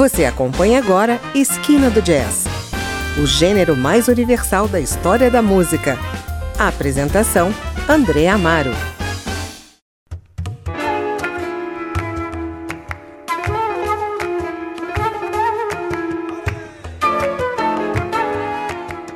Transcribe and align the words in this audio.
Você 0.00 0.24
acompanha 0.24 0.78
agora 0.78 1.20
Esquina 1.34 1.90
do 1.90 2.00
Jazz, 2.00 2.46
o 3.22 3.26
gênero 3.26 3.76
mais 3.76 4.08
universal 4.08 4.66
da 4.66 4.80
história 4.80 5.30
da 5.30 5.42
música. 5.42 5.98
A 6.58 6.68
apresentação: 6.68 7.52
André 7.86 8.26
Amaro. 8.26 8.70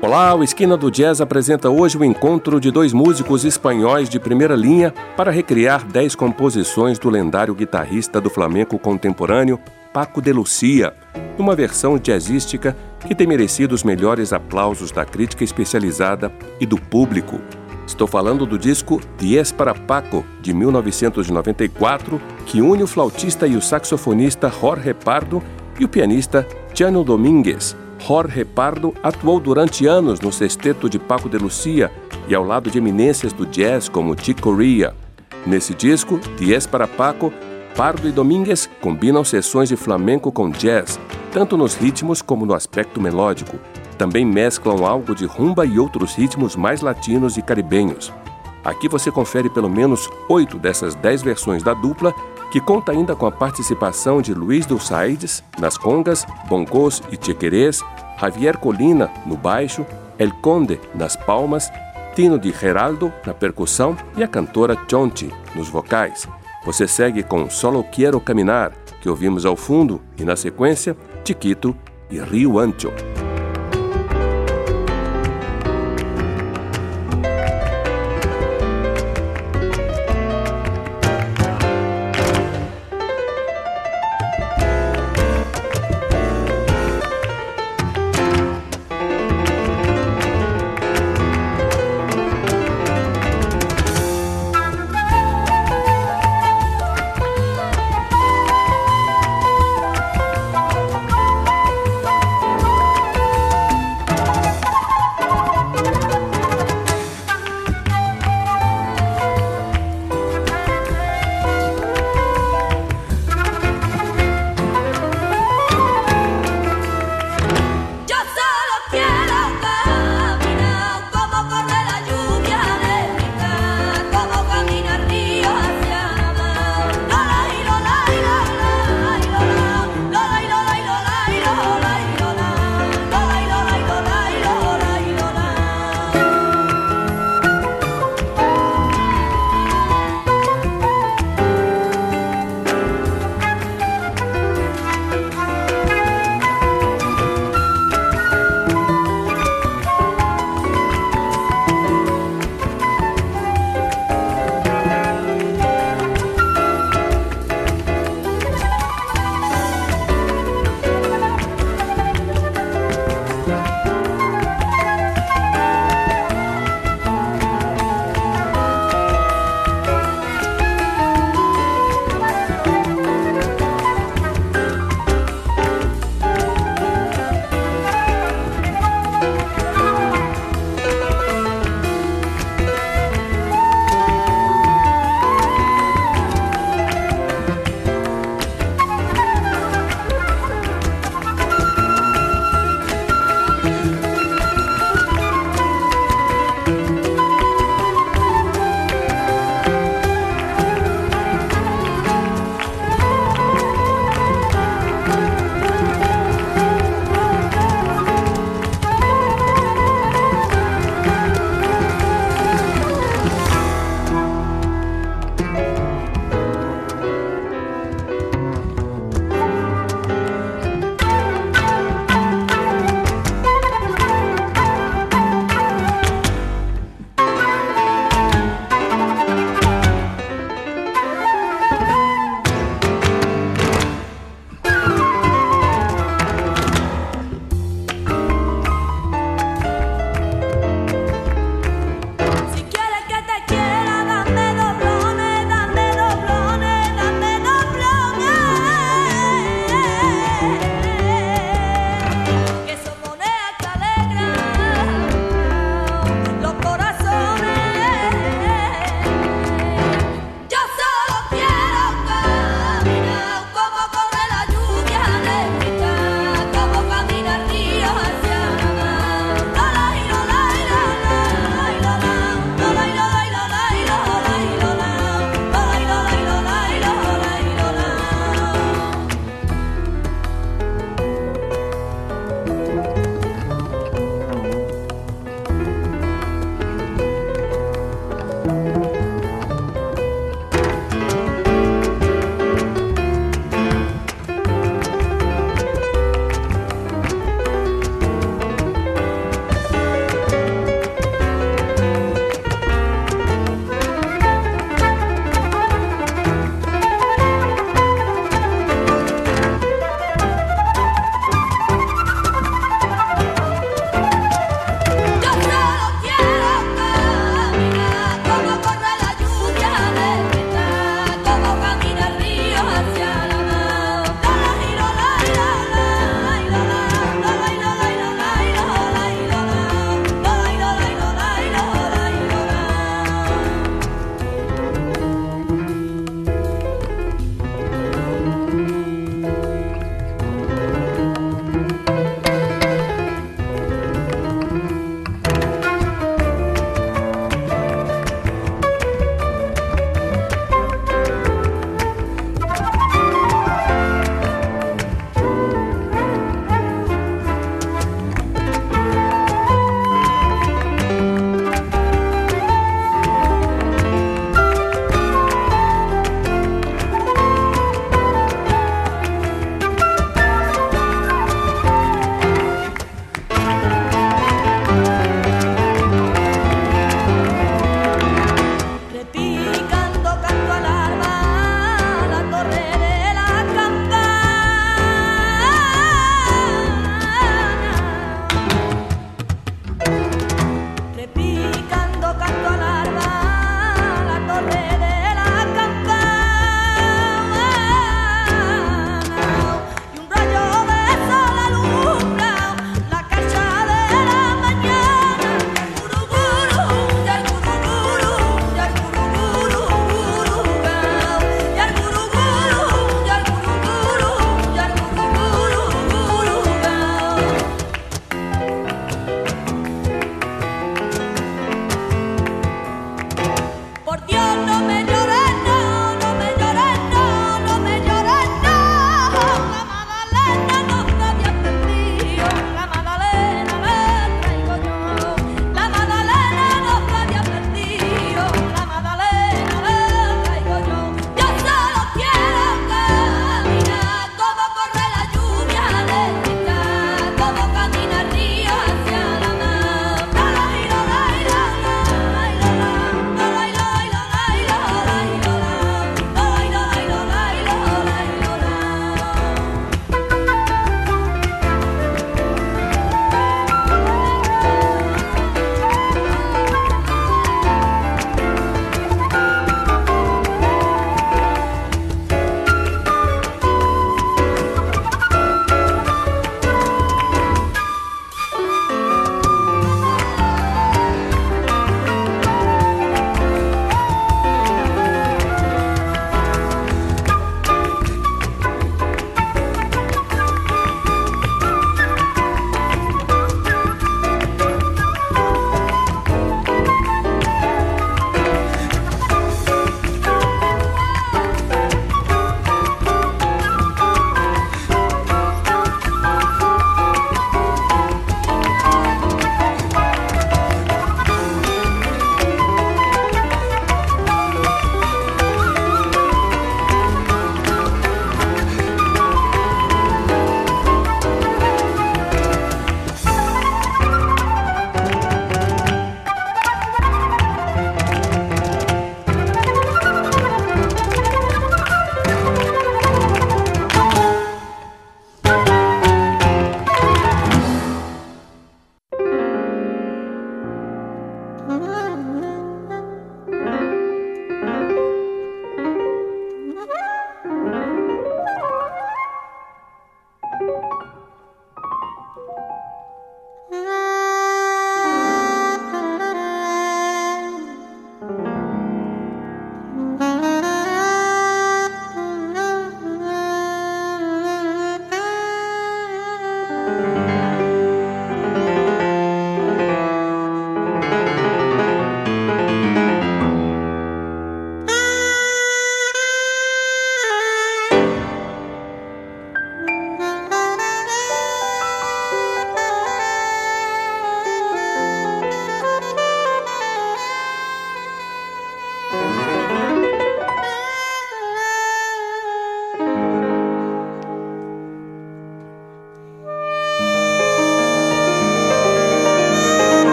Olá, 0.00 0.34
o 0.34 0.42
Esquina 0.42 0.76
do 0.76 0.90
Jazz 0.90 1.20
apresenta 1.20 1.70
hoje 1.70 1.96
o 1.96 2.04
encontro 2.04 2.58
de 2.58 2.72
dois 2.72 2.92
músicos 2.92 3.44
espanhóis 3.44 4.08
de 4.08 4.18
primeira 4.18 4.56
linha 4.56 4.92
para 5.16 5.30
recriar 5.30 5.86
dez 5.86 6.16
composições 6.16 6.98
do 6.98 7.08
lendário 7.08 7.54
guitarrista 7.54 8.20
do 8.20 8.28
flamenco 8.28 8.76
contemporâneo, 8.80 9.60
Paco 9.92 10.22
de 10.22 10.32
Lucia, 10.32 10.94
numa 11.38 11.54
versão 11.54 11.98
jazzística 11.98 12.76
que 13.06 13.14
tem 13.14 13.26
merecido 13.26 13.74
os 13.74 13.82
melhores 13.84 14.32
aplausos 14.32 14.90
da 14.90 15.04
crítica 15.04 15.44
especializada 15.44 16.32
e 16.60 16.66
do 16.66 16.76
público. 16.76 17.40
Estou 17.86 18.06
falando 18.06 18.46
do 18.46 18.58
disco 18.58 19.00
Diez 19.18 19.52
para 19.52 19.74
Paco, 19.74 20.24
de 20.40 20.54
1994, 20.54 22.20
que 22.46 22.60
une 22.60 22.82
o 22.82 22.86
flautista 22.86 23.46
e 23.46 23.56
o 23.56 23.60
saxofonista 23.60 24.50
Jorge 24.50 24.94
Pardo 24.94 25.42
e 25.78 25.84
o 25.84 25.88
pianista 25.88 26.46
Tiano 26.72 27.04
Domingues, 27.04 27.76
Jorge 28.06 28.44
Pardo 28.44 28.92
atuou 29.00 29.38
durante 29.38 29.86
anos 29.86 30.20
no 30.20 30.32
sexteto 30.32 30.90
de 30.90 30.98
Paco 30.98 31.28
de 31.28 31.38
Lucia 31.38 31.90
e 32.26 32.34
ao 32.34 32.44
lado 32.44 32.68
de 32.68 32.78
eminências 32.78 33.32
do 33.32 33.46
jazz 33.46 33.88
como 33.88 34.18
Chick 34.18 34.40
Corea. 34.40 34.94
Nesse 35.46 35.72
disco, 35.72 36.18
Diez 36.36 36.66
para 36.66 36.88
Paco, 36.88 37.32
Pardo 37.76 38.06
e 38.06 38.12
Domingues 38.12 38.68
combinam 38.80 39.24
sessões 39.24 39.68
de 39.68 39.76
flamenco 39.76 40.30
com 40.30 40.50
jazz, 40.50 41.00
tanto 41.32 41.56
nos 41.56 41.74
ritmos 41.74 42.20
como 42.20 42.44
no 42.44 42.54
aspecto 42.54 43.00
melódico. 43.00 43.58
Também 43.96 44.26
mesclam 44.26 44.84
algo 44.84 45.14
de 45.14 45.24
rumba 45.24 45.64
e 45.64 45.78
outros 45.78 46.14
ritmos 46.14 46.54
mais 46.54 46.82
latinos 46.82 47.36
e 47.36 47.42
caribenhos. 47.42 48.12
Aqui 48.62 48.88
você 48.88 49.10
confere 49.10 49.48
pelo 49.48 49.70
menos 49.70 50.08
oito 50.28 50.58
dessas 50.58 50.94
dez 50.94 51.22
versões 51.22 51.62
da 51.62 51.72
dupla 51.72 52.14
que 52.52 52.60
conta 52.60 52.92
ainda 52.92 53.16
com 53.16 53.26
a 53.26 53.32
participação 53.32 54.20
de 54.20 54.34
Luiz 54.34 54.66
Dulçaides 54.66 55.42
nas 55.58 55.78
congas, 55.78 56.26
bongos 56.48 57.02
e 57.10 57.18
chequerês, 57.24 57.80
Javier 58.20 58.58
Colina 58.58 59.10
no 59.24 59.36
baixo, 59.36 59.86
El 60.18 60.30
Conde 60.42 60.78
nas 60.94 61.16
palmas, 61.16 61.72
Tino 62.14 62.38
de 62.38 62.52
Geraldo 62.52 63.10
na 63.26 63.32
percussão 63.32 63.96
e 64.16 64.22
a 64.22 64.28
cantora 64.28 64.76
Chonti 64.88 65.32
nos 65.54 65.68
vocais. 65.68 66.28
Você 66.64 66.86
segue 66.86 67.22
com 67.22 67.50
Solo 67.50 67.82
Quiero 67.82 68.20
Caminar, 68.20 68.72
que 69.00 69.08
ouvimos 69.08 69.44
ao 69.44 69.56
fundo, 69.56 70.00
e 70.16 70.24
na 70.24 70.36
sequência, 70.36 70.96
Chiquito 71.24 71.76
e 72.08 72.20
Rio 72.20 72.58
Ancho. 72.58 72.92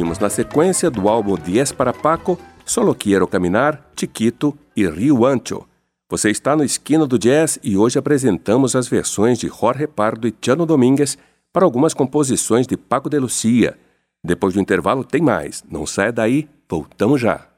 Ouvimos 0.00 0.18
na 0.18 0.30
sequência 0.30 0.90
do 0.90 1.10
álbum 1.10 1.36
Diez 1.36 1.72
para 1.72 1.92
Paco, 1.92 2.38
Solo 2.64 2.94
Quiero 2.94 3.28
Caminar, 3.28 3.86
Chiquito 3.94 4.56
e 4.74 4.88
Rio 4.88 5.26
Ancho. 5.26 5.68
Você 6.08 6.30
está 6.30 6.56
no 6.56 6.64
Esquina 6.64 7.06
do 7.06 7.18
Jazz 7.18 7.58
e 7.62 7.76
hoje 7.76 7.98
apresentamos 7.98 8.74
as 8.74 8.88
versões 8.88 9.38
de 9.38 9.48
Jorge 9.48 9.86
Pardo 9.86 10.26
e 10.26 10.34
Chano 10.40 10.64
Domingues 10.64 11.18
para 11.52 11.66
algumas 11.66 11.92
composições 11.92 12.66
de 12.66 12.78
Paco 12.78 13.10
de 13.10 13.18
Lucia. 13.18 13.78
Depois 14.24 14.54
do 14.54 14.60
intervalo 14.60 15.04
tem 15.04 15.20
mais. 15.20 15.62
Não 15.70 15.84
saia 15.84 16.10
daí, 16.10 16.48
voltamos 16.66 17.20
já. 17.20 17.49